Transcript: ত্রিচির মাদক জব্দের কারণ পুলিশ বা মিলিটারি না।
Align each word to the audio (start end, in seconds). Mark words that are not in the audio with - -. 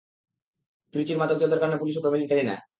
ত্রিচির 0.93 1.17
মাদক 1.17 1.37
জব্দের 1.37 1.59
কারণ 1.59 1.75
পুলিশ 1.77 1.95
বা 2.03 2.09
মিলিটারি 2.09 2.43
না। 2.43 2.55